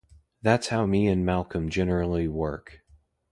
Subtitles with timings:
[0.41, 2.79] That's how me and Malcolm generally work.